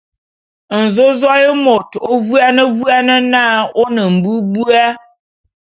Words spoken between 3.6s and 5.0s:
ô ne mbubua.